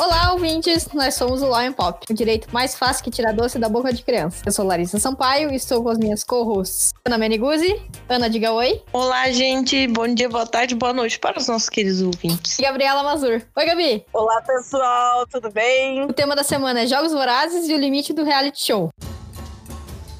[0.00, 0.88] Olá, ouvintes!
[0.94, 4.02] Nós somos o Lion Pop, o direito mais fácil que tirar doce da boca de
[4.02, 4.42] criança.
[4.46, 7.78] Eu sou Larissa Sampaio e estou com as minhas co-hosts Ana Meneguzzi.
[8.08, 8.82] Ana, diga oi.
[8.94, 9.86] Olá, gente.
[9.88, 12.58] Bom dia, boa tarde, boa noite para os nossos queridos ouvintes.
[12.58, 13.42] E Gabriela Mazur.
[13.54, 14.06] Oi, Gabi.
[14.14, 15.26] Olá, pessoal.
[15.26, 16.02] Tudo bem?
[16.04, 18.90] O tema da semana é Jogos Vorazes e o limite do reality show.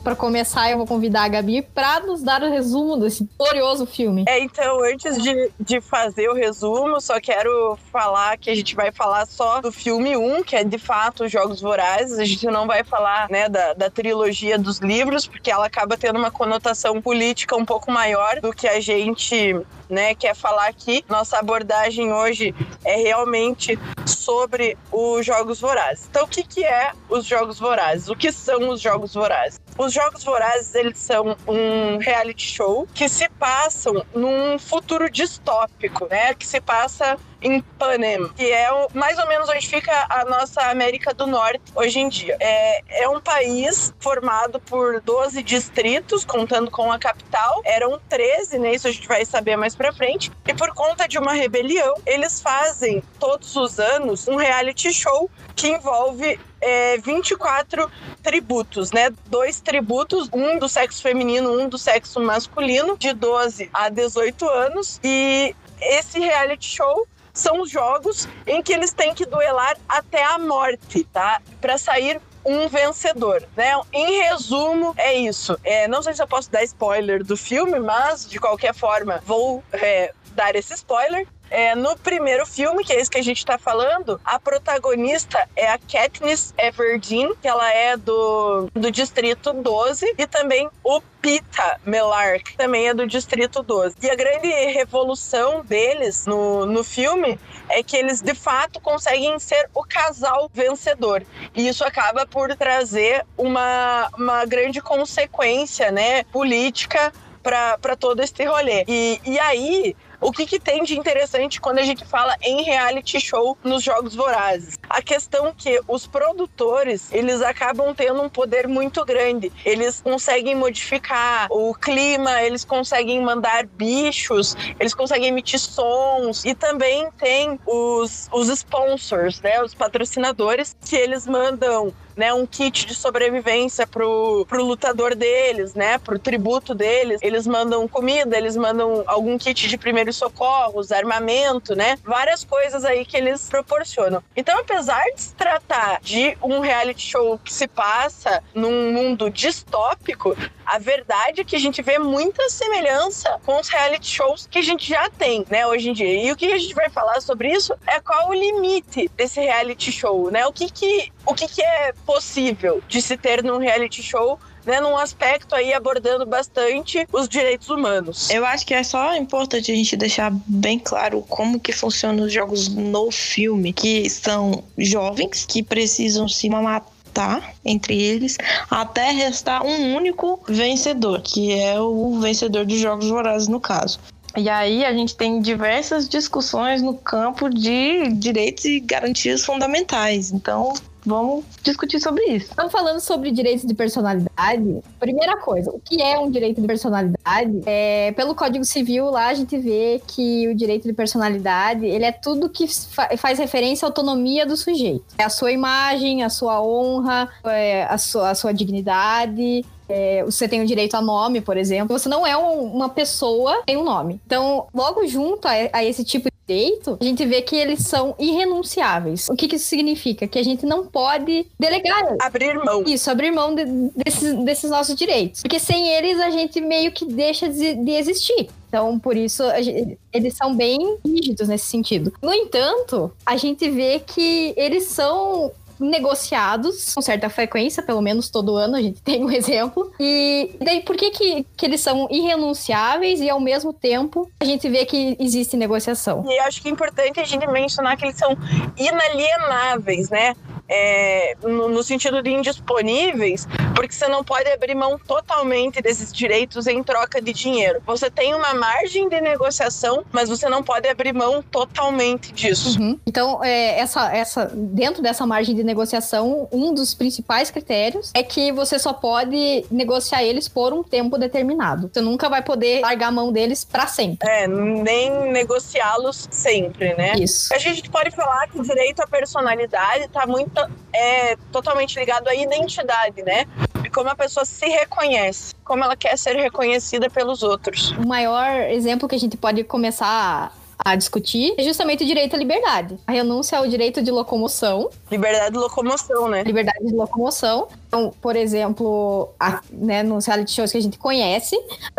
[0.02, 4.24] Para começar, eu vou convidar a Gabi para nos dar o resumo desse glorioso filme.
[4.26, 8.90] É, então, antes de, de fazer o resumo, só quero falar que a gente vai
[8.90, 12.18] falar só do filme 1, que é de fato os Jogos Vorazes.
[12.18, 16.18] A gente não vai falar, né, da, da trilogia dos livros, porque ela acaba tendo
[16.18, 19.54] uma conotação política um pouco maior do que a gente
[19.90, 21.04] né, quer falar aqui.
[21.08, 26.06] Nossa abordagem hoje é realmente sobre os Jogos Vorazes.
[26.08, 28.08] Então, o que, que é os Jogos Vorazes?
[28.08, 29.60] O que são os Jogos Vorazes?
[29.76, 36.34] Os Jogos Vorazes, eles são um reality show que se passam num futuro distópico, né?
[36.34, 41.14] Que se passa em Panem, que é mais ou menos onde fica a nossa América
[41.14, 42.36] do Norte hoje em dia.
[42.38, 47.62] É, é um país formado por 12 distritos, contando com a capital.
[47.64, 48.74] Eram 13, né?
[48.74, 50.30] Isso a gente vai saber mais pra frente.
[50.46, 55.68] E por conta de uma rebelião, eles fazem todos os anos um reality show que
[55.68, 57.90] envolve é, 24
[58.22, 59.10] tributos, né?
[59.26, 65.00] Dois tributos, um do sexo feminino, um do sexo masculino, de 12 a 18 anos.
[65.02, 70.38] E esse reality show são os jogos em que eles têm que duelar até a
[70.38, 71.40] morte, tá?
[71.60, 73.72] Para sair um vencedor, né?
[73.92, 75.58] Em resumo, é isso.
[75.62, 79.62] É, não sei se eu posso dar spoiler do filme, mas de qualquer forma vou
[79.72, 81.26] é, dar esse spoiler.
[81.50, 85.68] É, no primeiro filme, que é esse que a gente tá falando, a protagonista é
[85.68, 92.44] a Katniss Everdeen, que ela é do, do Distrito 12, e também o Pita Melark,
[92.52, 93.96] que também é do Distrito 12.
[94.00, 99.68] E a grande revolução deles no, no filme é que eles de fato conseguem ser
[99.74, 101.22] o casal vencedor.
[101.54, 107.12] E isso acaba por trazer uma, uma grande consequência né, política
[107.42, 108.84] para todo esse rolê.
[108.86, 113.20] E, e aí, o que, que tem de interessante quando a gente fala em reality
[113.20, 114.78] show nos Jogos Vorazes?
[114.88, 119.50] A questão que os produtores, eles acabam tendo um poder muito grande.
[119.64, 127.08] Eles conseguem modificar o clima, eles conseguem mandar bichos, eles conseguem emitir sons e também
[127.18, 133.86] tem os, os sponsors, né, os patrocinadores, que eles mandam né, um kit de sobrevivência
[133.86, 137.18] pro, pro lutador deles, né, pro tributo deles.
[137.22, 143.06] Eles mandam comida, eles mandam algum kit de primeiros socorros, armamento, né, várias coisas aí
[143.06, 144.22] que eles proporcionam.
[144.36, 150.36] Então, apesar de se tratar de um reality show que se passa num mundo distópico,
[150.66, 154.62] a verdade é que a gente vê muita semelhança com os reality shows que a
[154.62, 156.22] gente já tem, né, hoje em dia.
[156.22, 159.90] E o que a gente vai falar sobre isso é qual o limite desse reality
[159.90, 160.46] show, né?
[160.46, 164.80] O que que, o que, que é possível de se ter num reality show né,
[164.80, 168.30] num aspecto aí abordando bastante os direitos humanos.
[168.30, 172.32] Eu acho que é só importante a gente deixar bem claro como que funcionam os
[172.32, 178.36] jogos no filme, que são jovens que precisam se matar entre eles
[178.70, 183.98] até restar um único vencedor, que é o vencedor dos jogos vorazes no caso.
[184.36, 190.30] E aí a gente tem diversas discussões no campo de direitos e garantias fundamentais.
[190.30, 190.72] Então,
[191.04, 192.50] Vamos discutir sobre isso.
[192.50, 194.80] Estamos falando sobre direitos de personalidade.
[194.98, 197.62] Primeira coisa, o que é um direito de personalidade?
[197.66, 202.12] É, pelo Código Civil, lá a gente vê que o direito de personalidade ele é
[202.12, 205.04] tudo que fa faz referência à autonomia do sujeito.
[205.18, 210.62] É a sua imagem, a sua honra, é a, a sua dignidade, é, você tem
[210.62, 211.98] o direito a nome, por exemplo.
[211.98, 214.20] Você não é um, uma pessoa, tem um nome.
[214.24, 218.14] Então, logo junto a, a esse tipo de direito, a gente vê que eles são
[218.18, 219.28] irrenunciáveis.
[219.28, 220.26] O que, que isso significa?
[220.28, 222.16] Que a gente não pode delegar.
[222.20, 222.84] Abrir mão.
[222.86, 223.64] Isso, abrir mão de,
[223.96, 225.42] desses, desses nossos direitos.
[225.42, 228.48] Porque sem eles, a gente meio que deixa de, de existir.
[228.70, 232.12] Então, por isso, gente, eles são bem rígidos nesse sentido.
[232.22, 238.56] No entanto, a gente vê que eles são negociados com certa frequência, pelo menos todo
[238.56, 239.90] ano a gente tem um exemplo.
[239.98, 244.68] E daí por que, que, que eles são irrenunciáveis e ao mesmo tempo a gente
[244.68, 246.24] vê que existe negociação?
[246.28, 248.36] E acho que é importante a gente mencionar que eles são
[248.76, 250.34] inalienáveis, né?
[250.70, 256.68] É, no, no, sentido de indisponíveis, porque você não pode abrir mão totalmente desses direitos
[256.68, 257.82] em troca de dinheiro.
[257.84, 262.78] Você tem uma margem de negociação, mas você não pode abrir mão totalmente disso.
[262.78, 262.98] Uhum.
[263.04, 268.52] Então, é, essa, essa, dentro dessa margem de negociação, um dos principais critérios é que
[268.52, 271.90] você só pode negociar eles por um tempo determinado.
[271.92, 274.28] Você nunca vai poder largar a mão deles para sempre.
[274.28, 277.14] É, nem negociá-los sempre, né?
[277.18, 277.52] Isso.
[277.52, 280.59] A gente pode falar que o direito à personalidade está muito
[280.92, 283.44] é totalmente ligado à identidade, né?
[283.84, 287.92] E como a pessoa se reconhece, como ela quer ser reconhecida pelos outros.
[287.92, 290.52] O maior exemplo que a gente pode começar
[290.84, 292.96] a discutir é justamente o direito à liberdade.
[293.06, 294.90] A renúncia ao direito de locomoção.
[295.10, 296.42] Liberdade de locomoção, né?
[296.42, 297.68] Liberdade de locomoção.
[297.88, 301.56] Então, por exemplo, a, né, nos reality shows que a gente conhece,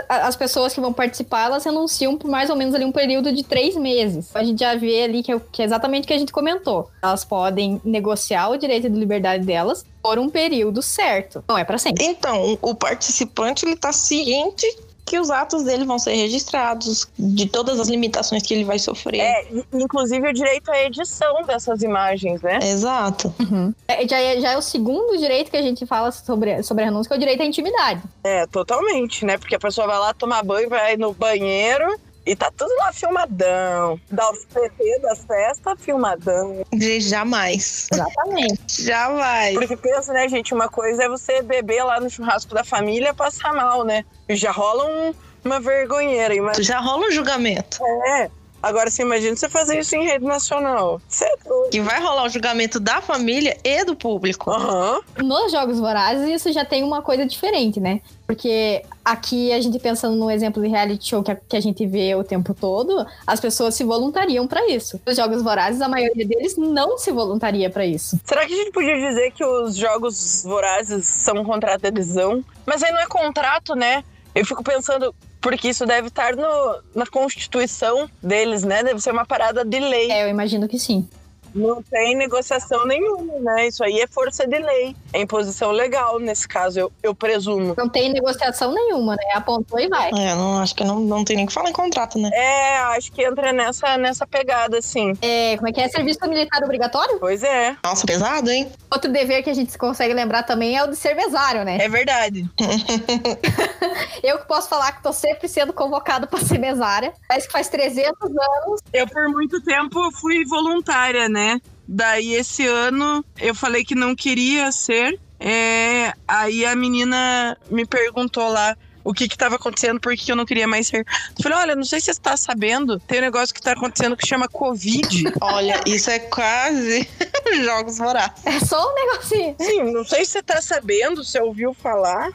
[0.07, 3.31] a, as pessoas que vão participar, elas renunciam por mais ou menos ali um período
[3.31, 4.33] de três meses.
[4.33, 6.89] A gente já vê ali que é, que é exatamente o que a gente comentou.
[7.04, 11.44] Elas podem negociar o direito de liberdade delas por um período certo.
[11.48, 12.06] Não é para sempre.
[12.06, 14.66] Então, o participante ele tá ciente
[15.06, 19.19] que os atos dele vão ser registrados, de todas as limitações que ele vai sofrer.
[19.19, 22.59] É, inclusive o direito à edição dessas imagens, né?
[22.62, 23.33] Exato.
[23.39, 23.74] Uhum.
[23.88, 26.86] É, já, é, já é o segundo direito que a gente fala sobre, sobre a
[26.86, 28.01] renúncia, que é o direito à intimidade.
[28.24, 29.38] É, totalmente, né?
[29.38, 34.00] Porque a pessoa vai lá tomar banho, vai no banheiro, e tá tudo lá filmadão.
[34.12, 36.64] Dá os PT das festas, filmadão.
[37.00, 37.88] Jamais.
[37.92, 38.62] Exatamente.
[38.84, 39.56] Jamais.
[39.56, 40.54] Porque pensa, né, gente?
[40.54, 44.06] Uma coisa é você beber lá no churrasco da família passar mal, né?
[44.30, 45.14] E já rola um,
[45.44, 46.36] uma vergonheira.
[46.42, 46.58] Mas...
[46.58, 47.84] Já rola um julgamento.
[48.08, 48.30] É.
[48.62, 51.02] Agora, você imagina você fazer isso em rede nacional.
[51.08, 51.36] Você é
[51.72, 54.52] Que vai rolar o julgamento da família e do público.
[54.52, 55.02] Uhum.
[55.24, 58.02] Nos Jogos Vorazes, isso já tem uma coisa diferente, né?
[58.28, 61.86] Porque aqui, a gente pensando no exemplo de reality show que a, que a gente
[61.86, 65.02] vê o tempo todo, as pessoas se voluntariam para isso.
[65.06, 68.19] Os Jogos Vorazes, a maioria deles não se voluntaria para isso.
[68.24, 72.44] Será que a gente podia dizer que os Jogos Vorazes são um contrato de adesão?
[72.66, 74.04] Mas aí não é contrato, né?
[74.34, 78.84] Eu fico pensando, porque isso deve estar no, na constituição deles, né?
[78.84, 80.12] Deve ser uma parada de lei.
[80.12, 81.08] É, eu imagino que sim.
[81.53, 83.68] Não tem negociação nenhuma, né?
[83.68, 84.95] Isso aí é força de lei.
[85.13, 87.75] É imposição legal, nesse caso, eu, eu presumo.
[87.77, 89.24] Não tem negociação nenhuma, né?
[89.36, 90.09] Apontou e vai.
[90.09, 92.30] É, não, acho que não, não tem nem que falar em contrato, né?
[92.33, 95.13] É, acho que entra nessa, nessa pegada, assim.
[95.21, 95.89] É, como é que é?
[95.89, 97.19] Serviço militar obrigatório?
[97.19, 97.75] Pois é.
[97.83, 98.71] Nossa, pesado, hein?
[98.89, 101.77] Outro dever que a gente consegue lembrar também é o de ser mesário, né?
[101.81, 102.50] É verdade.
[104.24, 107.13] eu que posso falar que tô sempre sendo convocado para ser mesária.
[107.27, 108.81] Parece que faz 300 anos.
[108.94, 111.41] Eu, por muito tempo, fui voluntária, né?
[111.88, 115.20] Daí, esse ano, eu falei que não queria ser.
[115.40, 116.14] É...
[116.28, 120.68] Aí a menina me perguntou lá o que estava acontecendo, por que eu não queria
[120.68, 121.00] mais ser.
[121.00, 124.16] Eu falei, olha, não sei se você está sabendo, tem um negócio que está acontecendo
[124.16, 125.34] que chama Covid.
[125.42, 127.08] olha, isso é quase
[127.64, 128.46] jogos vorazes.
[128.46, 129.56] É só um negocinho.
[129.60, 132.30] Sim, não sei se você está sabendo, se ouviu falar.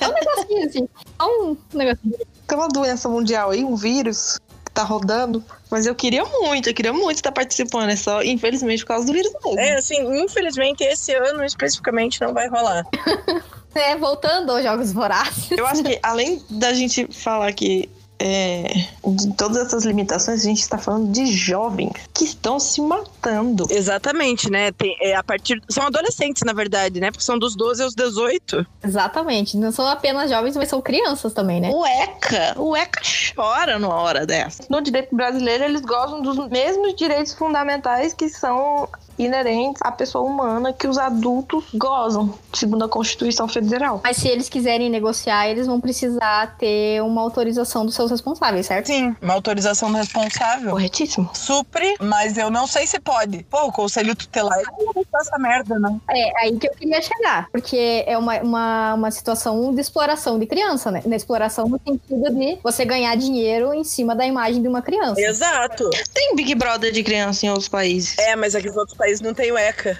[0.00, 0.88] É um negocinho, assim.
[1.20, 2.14] Só um negocinho.
[2.46, 4.38] Tem uma doença mundial aí, um vírus,
[4.74, 5.42] tá rodando.
[5.70, 7.90] Mas eu queria muito, eu queria muito estar participando.
[7.90, 9.58] É só, infelizmente, por causa do vírus mesmo.
[9.58, 12.84] É, assim, infelizmente, esse ano especificamente não vai rolar.
[13.74, 15.50] é, voltando aos Jogos Vorazes.
[15.50, 17.88] Eu acho que, além da gente falar que
[18.18, 23.66] é, de todas essas limitações, a gente está falando de jovens que estão se matando.
[23.70, 24.72] Exatamente, né?
[24.72, 27.10] Tem, é, a partir São adolescentes, na verdade, né?
[27.10, 28.66] Porque são dos 12 aos 18.
[28.82, 29.56] Exatamente.
[29.56, 31.70] Não são apenas jovens, mas são crianças também, né?
[31.72, 33.00] O ECA, o ECA
[33.34, 34.64] chora numa hora dessa.
[34.68, 38.88] No direito brasileiro, eles gozam dos mesmos direitos fundamentais que são
[39.18, 44.00] inerentes à pessoa humana que os adultos gozam, segundo a Constituição Federal.
[44.02, 48.86] Mas se eles quiserem negociar, eles vão precisar ter uma autorização dos seus responsáveis, certo?
[48.86, 50.70] Sim, uma autorização do responsável.
[50.70, 51.30] Corretíssimo.
[51.34, 53.42] Supre, mas eu não sei se pode.
[53.44, 55.96] Pô, o conselho tutelar não essa merda, né?
[56.10, 57.48] É, aí que eu queria chegar.
[57.50, 61.02] Porque é uma, uma, uma situação de exploração de criança, né?
[61.04, 65.20] Na exploração no sentido de você ganhar dinheiro em cima da imagem de uma criança.
[65.20, 65.88] Exato.
[66.12, 68.16] Tem Big Brother de criança em outros países.
[68.18, 69.98] É, mas aqui nos outros país não tem o ECA.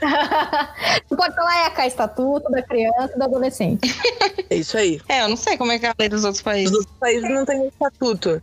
[1.08, 3.94] tu pode falar ECA, Estatuto da Criança e do Adolescente.
[4.50, 5.00] É isso aí.
[5.08, 6.70] É, eu não sei como é que é a lei dos outros países.
[6.70, 7.93] Os outros países não tem estatuto.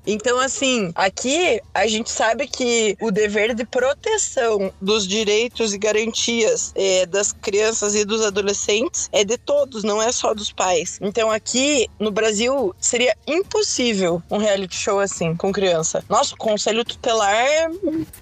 [0.05, 6.72] Então, assim, aqui a gente sabe que o dever de proteção dos direitos e garantias
[6.75, 10.98] é, das crianças e dos adolescentes é de todos, não é só dos pais.
[11.01, 16.03] Então, aqui no Brasil seria impossível um reality show assim, com criança.
[16.10, 17.70] Nossa, o conselho tutelar é.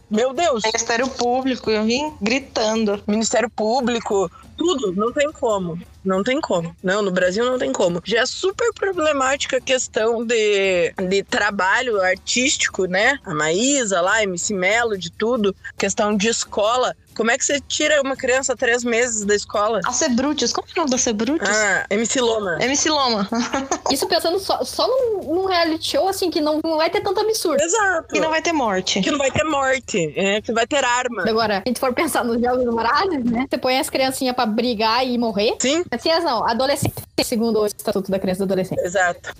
[0.09, 0.63] Meu Deus!
[0.63, 3.01] Ministério Público, eu vim gritando.
[3.07, 4.29] Ministério Público,
[4.69, 5.79] tudo, não tem como.
[6.03, 6.75] Não tem como.
[6.83, 8.01] Não, no Brasil não tem como.
[8.05, 13.19] Já é super problemática a questão de, de trabalho artístico, né?
[13.25, 15.55] A Maísa lá, MC Melo, de tudo.
[15.77, 19.81] Questão de escola Como é que você tira uma criança três meses da escola?
[19.85, 21.49] A Cebrutes, como é o nome da Cebrutes?
[21.49, 22.57] Ah, MC Loma.
[22.61, 23.27] MC Loma.
[23.91, 27.19] Isso pensando só, só num, num reality show, assim, que não, não vai ter tanto
[27.19, 27.61] absurdo.
[27.61, 28.15] Exato.
[28.15, 29.01] E não vai ter morte.
[29.01, 31.29] Que não vai ter morte, é, que vai ter arma.
[31.29, 33.45] Agora, se a gente for pensar nos jogos Vorazes, né?
[33.49, 35.57] Você põe as criancinhas pra brigar e morrer.
[35.59, 38.79] Sim, Assim, as não, adolescente, segundo o Estatuto da Criança e do Adolescente.
[38.79, 39.33] exato.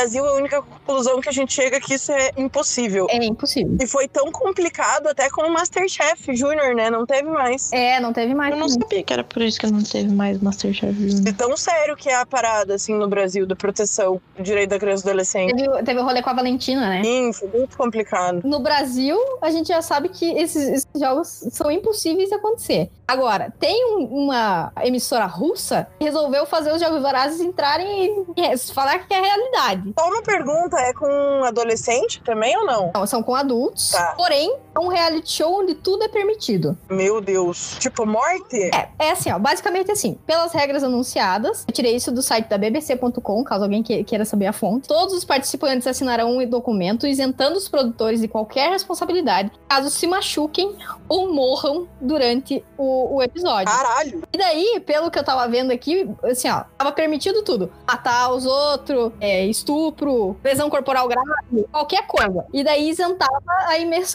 [0.00, 3.06] Brasil, a única conclusão que a gente chega é que isso é impossível.
[3.10, 3.76] É impossível.
[3.80, 6.88] E foi tão complicado até com o Masterchef Júnior, né?
[6.90, 7.70] Não teve mais.
[7.72, 8.52] É, não teve mais.
[8.52, 11.20] Eu não sabia que era por isso que não teve mais Masterchef Junior.
[11.22, 14.78] De tão sério que é a parada, assim, no Brasil, da proteção do direito da
[14.78, 15.54] criança e do adolescente.
[15.54, 17.02] Teve, teve o rolê com a Valentina, né?
[17.04, 18.40] Sim, foi muito complicado.
[18.44, 22.90] No Brasil, a gente já sabe que esses, esses jogos são impossíveis de acontecer.
[23.06, 28.56] Agora, tem um- uma emissora russa que resolveu fazer os jogos vorazes entrarem e, e
[28.72, 29.89] falar que é realidade.
[29.98, 32.90] Só uma pergunta, é com adolescente também ou não?
[32.94, 34.14] Não, são com adultos, Tá.
[34.16, 36.76] porém, um reality show onde tudo é permitido.
[36.88, 37.76] Meu Deus.
[37.78, 38.70] Tipo, morte?
[38.74, 42.56] É, é assim, ó, basicamente assim, pelas regras anunciadas, eu tirei isso do site da
[42.58, 44.88] bbc.com, caso alguém que- queira saber a fonte.
[44.88, 50.76] Todos os participantes assinarão um documento isentando os produtores de qualquer responsabilidade caso se machuquem
[51.08, 53.66] ou morram durante o, o episódio.
[53.72, 54.22] Caralho.
[54.32, 57.70] E daí, pelo que eu tava vendo aqui, assim, ó, tava permitido tudo.
[57.86, 62.44] Matar os outros, é, estupro, lesão corporal grave, qualquer coisa.
[62.52, 64.14] E daí isentava a, emiss-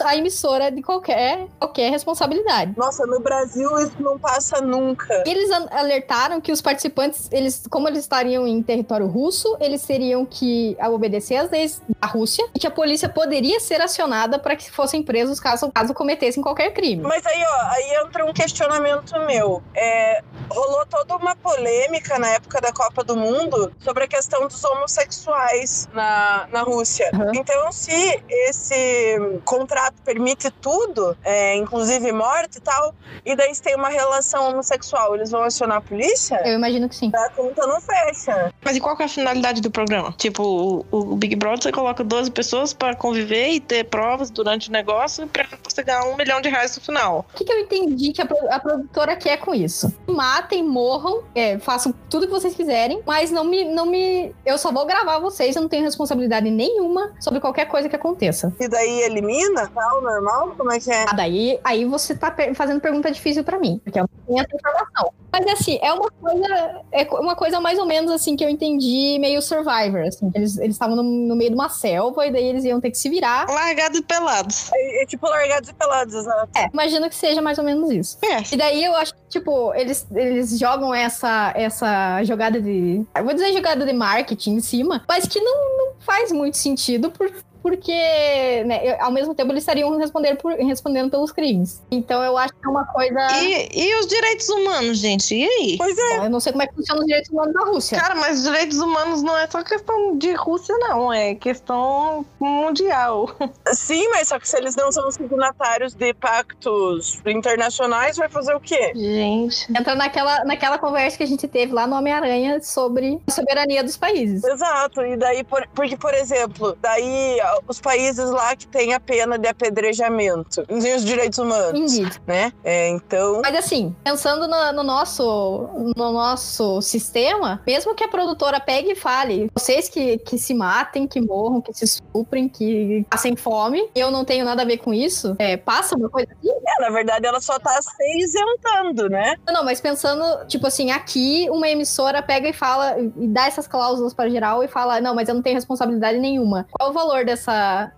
[0.72, 2.72] de qualquer, qualquer responsabilidade.
[2.76, 5.24] Nossa, no Brasil isso não passa nunca.
[5.26, 10.76] Eles alertaram que os participantes, eles, como eles estariam em território russo, eles teriam que
[10.90, 15.02] obedecer às leis da Rússia e que a polícia poderia ser acionada para que fossem
[15.02, 17.02] presos caso, caso cometessem qualquer crime.
[17.02, 19.62] Mas aí, ó, aí entra um questionamento meu.
[19.74, 24.62] É, rolou toda uma polêmica na época da Copa do Mundo sobre a questão dos
[24.64, 27.10] homossexuais na, na Rússia.
[27.12, 27.32] Uhum.
[27.34, 33.74] Então, se esse contrato permite tudo, é, inclusive morte e tal, e daí se tem
[33.74, 36.40] uma relação homossexual, eles vão acionar a polícia?
[36.44, 37.10] Eu imagino que sim.
[37.14, 38.52] A conta não fecha.
[38.64, 40.14] Mas e qual que é a finalidade do programa?
[40.16, 44.68] Tipo, o, o Big Brother você coloca 12 pessoas pra conviver e ter provas durante
[44.68, 47.26] o negócio pra você ganhar um milhão de reais no final.
[47.32, 49.92] O que, que eu entendi que a, a produtora quer com isso?
[50.06, 54.34] Matem, morram, é, façam tudo que vocês quiserem, mas não me, não me.
[54.44, 58.54] Eu só vou gravar vocês, eu não tenho responsabilidade nenhuma sobre qualquer coisa que aconteça.
[58.60, 60.25] E daí elimina, tal, normal?
[60.56, 61.04] Como é que é?
[61.08, 64.40] Ah, daí aí você tá per- fazendo pergunta difícil pra mim, porque eu não tenho
[64.40, 65.12] essa informação.
[65.32, 69.18] Mas assim, é uma coisa, é uma coisa mais ou menos assim que eu entendi
[69.20, 70.30] meio Survivor, assim.
[70.34, 72.98] Eles eles estavam no, no meio de uma selva e daí eles iam ter que
[72.98, 73.46] se virar.
[73.48, 74.70] Largados e pelados.
[74.72, 76.48] É, é tipo largados e pelados, exato.
[76.56, 78.18] É, imagino que seja mais ou menos isso.
[78.24, 78.42] É.
[78.52, 83.04] E daí eu acho que, tipo, eles, eles jogam essa, essa jogada de.
[83.14, 87.10] Eu vou dizer jogada de marketing em cima, mas que não, não faz muito sentido
[87.10, 87.30] por,
[87.66, 91.82] porque, né, ao mesmo tempo eles estariam responder por- respondendo pelos crimes.
[91.90, 93.26] Então eu acho que é uma coisa.
[93.42, 95.34] E, e os direitos humanos, gente?
[95.34, 95.74] E aí?
[95.76, 96.18] Pois é.
[96.26, 97.98] Eu não sei como é que funciona os direitos humanos da Rússia.
[97.98, 101.12] Cara, mas os direitos humanos não é só questão de Rússia, não.
[101.12, 103.28] É questão mundial.
[103.74, 108.60] Sim, mas só que se eles não são signatários de pactos internacionais, vai fazer o
[108.60, 108.92] quê?
[108.94, 109.66] Gente.
[109.76, 113.96] Entra naquela, naquela conversa que a gente teve lá no Homem-Aranha sobre a soberania dos
[113.96, 114.44] países.
[114.44, 119.38] Exato, e daí, por- porque, por exemplo, daí os países lá que têm a pena
[119.38, 122.20] de apedrejamento e os direitos humanos, Indeed.
[122.26, 122.52] né?
[122.64, 128.60] É, então, Mas assim, pensando no, no nosso, no nosso sistema, mesmo que a produtora
[128.60, 133.36] pegue e fale, vocês que, que se matem, que morram, que se estuprem, que passem
[133.36, 136.56] fome, eu não tenho nada a ver com isso, é, passa uma coisa assim?
[136.66, 139.36] é, na verdade, ela só tá se isentando, né?
[139.48, 144.12] Não, mas pensando, tipo assim, aqui uma emissora pega e fala, e dá essas cláusulas
[144.12, 146.66] para geral e fala, não, mas eu não tenho responsabilidade nenhuma.
[146.72, 147.45] Qual o valor dessa,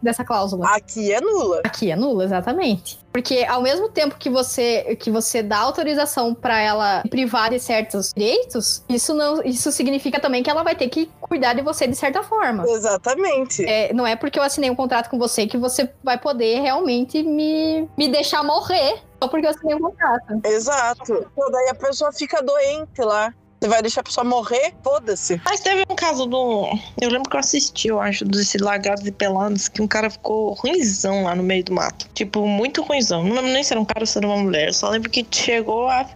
[0.03, 0.67] dessa cláusula?
[0.69, 1.61] Aqui é nula.
[1.65, 2.99] Aqui é nula, exatamente.
[3.13, 8.13] Porque ao mesmo tempo que você que você dá autorização pra ela privar de certos
[8.15, 11.97] direitos, isso não isso significa também que ela vai ter que cuidar de você de
[11.97, 12.65] certa forma.
[12.69, 13.65] Exatamente.
[13.65, 17.23] É, não é porque eu assinei um contrato com você que você vai poder realmente
[17.23, 20.41] me, me deixar morrer só porque eu assinei um contrato.
[20.45, 21.27] Exato.
[21.33, 23.35] Então, daí a pessoa fica doente lá.
[23.61, 24.73] Você vai deixar a pessoa morrer?
[24.85, 25.41] Foda-se.
[25.45, 26.69] Mas teve um caso do.
[27.01, 30.53] Eu lembro que eu assisti, eu acho, desse Largados e Pelados, que um cara ficou
[30.55, 32.09] ruimzão lá no meio do mato.
[32.15, 33.25] Tipo, muito ruimzão.
[33.25, 34.69] Não lembro nem se era um cara ou se era uma mulher.
[34.69, 36.09] Eu só lembro que chegou a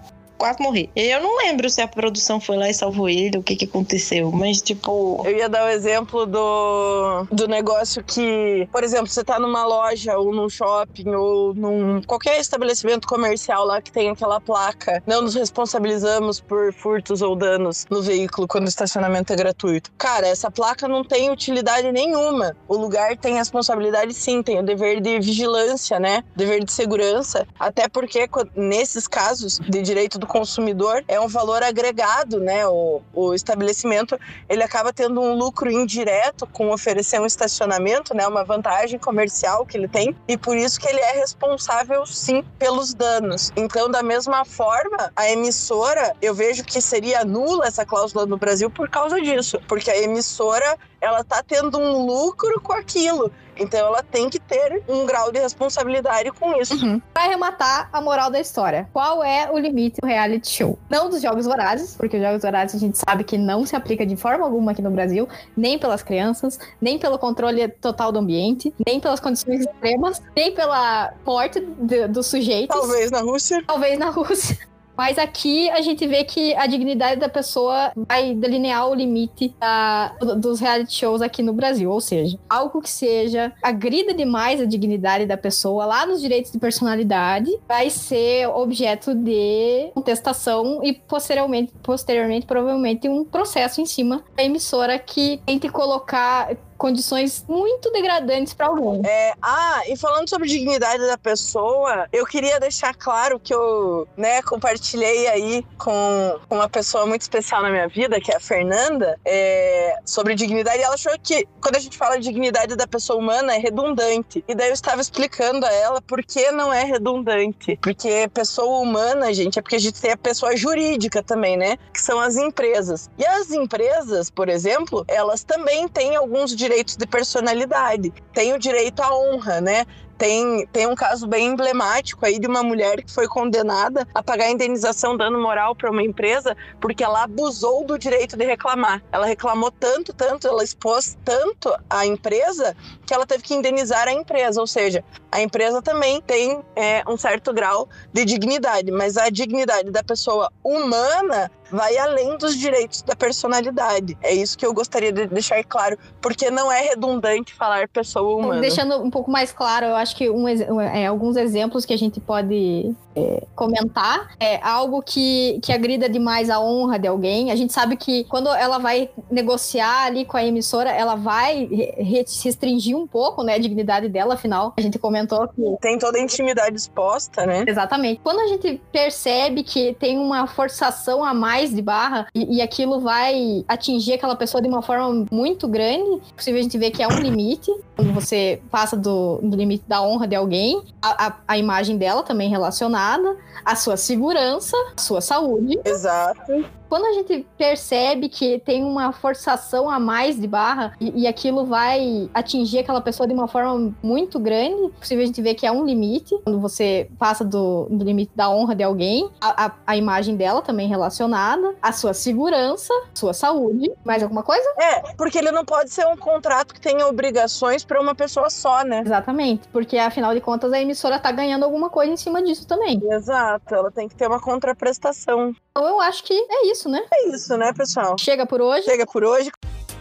[0.42, 0.90] quase morrer.
[0.96, 4.32] Eu não lembro se a produção foi lá e salvou ele, o que que aconteceu,
[4.32, 5.22] mas tipo.
[5.24, 10.18] Eu ia dar o exemplo do, do negócio que, por exemplo, você tá numa loja
[10.18, 15.00] ou num shopping ou num qualquer estabelecimento comercial lá que tem aquela placa.
[15.06, 19.92] Não nos responsabilizamos por furtos ou danos no veículo quando o estacionamento é gratuito.
[19.96, 22.56] Cara, essa placa não tem utilidade nenhuma.
[22.66, 26.24] O lugar tem responsabilidade sim, tem o dever de vigilância, né?
[26.34, 27.46] Dever de segurança.
[27.60, 32.66] Até porque nesses casos de direito do consumidor é um valor agregado, né?
[32.66, 38.26] O, o estabelecimento ele acaba tendo um lucro indireto com oferecer um estacionamento, né?
[38.26, 42.94] Uma vantagem comercial que ele tem e por isso que ele é responsável sim pelos
[42.94, 43.52] danos.
[43.54, 48.70] Então, da mesma forma, a emissora, eu vejo que seria nula essa cláusula no Brasil
[48.70, 53.30] por causa disso, porque a emissora ela tá tendo um lucro com aquilo.
[53.56, 56.74] Então ela tem que ter um grau de responsabilidade com isso.
[56.74, 57.00] Uhum.
[57.12, 60.78] Para arrematar a moral da história, qual é o limite do reality show?
[60.88, 64.06] Não dos jogos vorazes, porque os jogos vorazes a gente sabe que não se aplica
[64.06, 68.72] de forma alguma aqui no Brasil, nem pelas crianças, nem pelo controle total do ambiente,
[68.86, 72.76] nem pelas condições extremas, nem pela porte dos sujeitos.
[72.76, 73.62] Talvez na Rússia.
[73.66, 74.71] Talvez na Rússia.
[75.02, 80.10] Mas aqui a gente vê que a dignidade da pessoa vai delinear o limite da,
[80.38, 81.90] dos reality shows aqui no Brasil.
[81.90, 86.58] Ou seja, algo que seja agrida demais a dignidade da pessoa lá nos direitos de
[86.60, 94.44] personalidade vai ser objeto de contestação e posteriormente, posteriormente provavelmente um processo em cima da
[94.44, 99.02] emissora que tente colocar condições muito degradantes para alguém.
[99.06, 104.42] É, ah, e falando sobre dignidade da pessoa, eu queria deixar claro que eu, né,
[104.42, 109.96] compartilhei aí com, uma pessoa muito especial na minha vida, que é a Fernanda, é,
[110.04, 110.82] sobre dignidade.
[110.82, 114.44] Ela achou que quando a gente fala de dignidade da pessoa humana é redundante.
[114.48, 117.78] E daí eu estava explicando a ela por que não é redundante.
[117.80, 121.78] Porque pessoa humana, gente, é porque a gente tem a pessoa jurídica também, né?
[121.94, 123.08] Que são as empresas.
[123.16, 128.58] E as empresas, por exemplo, elas também têm alguns direitos direitos de personalidade, tem o
[128.58, 129.84] direito à honra, né?
[130.16, 134.48] Tem, tem um caso bem emblemático aí de uma mulher que foi condenada a pagar
[134.50, 139.02] indenização dano moral para uma empresa porque ela abusou do direito de reclamar.
[139.10, 144.12] Ela reclamou tanto, tanto, ela expôs tanto a empresa que ela teve que indenizar a
[144.12, 144.60] empresa.
[144.60, 149.90] Ou seja, a empresa também tem é, um certo grau de dignidade, mas a dignidade
[149.90, 154.16] da pessoa humana vai além dos direitos da personalidade.
[154.22, 158.60] É isso que eu gostaria de deixar claro, porque não é redundante falar pessoa humana.
[158.60, 162.20] Deixando um pouco mais claro, eu acho que um, é, alguns exemplos que a gente
[162.20, 167.50] pode é, comentar é algo que, que agrida demais a honra de alguém.
[167.50, 172.96] A gente sabe que quando ela vai negociar ali com a emissora, ela vai restringir
[172.96, 175.62] um pouco né, a dignidade dela, afinal, a gente comentou que.
[175.80, 177.64] Tem toda a intimidade exposta, né?
[177.66, 178.20] Exatamente.
[178.22, 183.00] Quando a gente percebe que tem uma forçação a mais de barra e, e aquilo
[183.00, 187.08] vai atingir aquela pessoa de uma forma muito grande, possível a gente ver que é
[187.08, 191.58] um limite, quando você passa do, do limite da honra de alguém, a, a, a
[191.58, 195.78] imagem dela também relacionada, a sua segurança, a sua saúde.
[195.84, 201.26] Exato quando a gente percebe que tem uma forçação a mais de barra e, e,
[201.26, 205.66] aquilo vai atingir aquela pessoa de uma forma muito grande, possível a gente ver que
[205.66, 209.72] é um limite, quando você passa do, do limite da honra de alguém, a, a,
[209.86, 213.90] a, imagem dela também relacionada, a sua segurança, sua saúde.
[214.04, 214.68] Mais alguma coisa?
[214.76, 218.84] É, porque ele não pode ser um contrato que tenha obrigações para uma pessoa só,
[218.84, 219.00] né?
[219.00, 223.00] Exatamente, porque afinal de contas a emissora tá ganhando alguma coisa em cima disso também.
[223.10, 225.54] Exato, ela tem que ter uma contraprestação.
[225.70, 227.02] Então eu acho que é isso, né?
[227.12, 228.16] É isso, né, pessoal?
[228.18, 228.84] Chega por hoje.
[228.84, 229.50] Chega por hoje.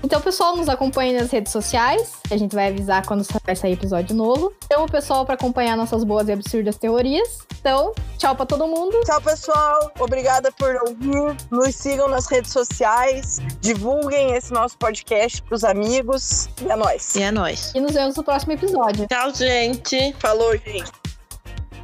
[0.04, 2.13] Então, pessoal, nos acompanhe nas redes sociais.
[2.32, 4.52] A gente vai avisar quando vai sair episódio novo.
[4.65, 7.39] Então, o pessoal para acompanhar nossas boas e absurdas teorias.
[7.60, 9.00] Então, tchau para todo mundo.
[9.06, 9.91] Tchau, pessoal.
[10.00, 11.38] Obrigada por ouvir.
[11.52, 13.39] Nos sigam nas redes sociais.
[13.60, 16.50] Divulguem esse nosso podcast pros amigos.
[16.62, 17.15] E é nóis.
[17.15, 17.72] E é nóis.
[17.76, 19.08] E nos vemos no próximo episódio.
[19.08, 20.15] Tchau, gente.
[20.17, 20.91] Falou, gente.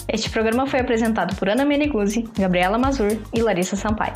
[0.08, 4.14] Este programa foi apresentado por Ana Meneguzzi, Gabriela Mazur e Larissa Sampaio.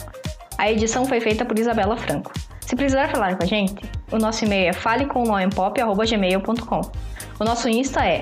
[0.62, 2.32] A edição foi feita por Isabela Franco.
[2.60, 6.82] Se precisar falar com a gente, o nosso e-mail é falecomloempop.gmail.com.
[7.40, 8.22] O nosso Insta é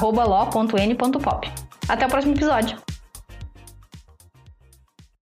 [0.00, 1.50] lo.n.pop.
[1.88, 2.91] Até o próximo episódio!